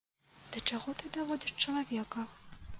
Да 0.55 0.63
чаго 0.69 0.95
ж 0.95 0.97
ты 1.03 1.13
даводзіш 1.19 1.55
чалавека! 1.65 2.29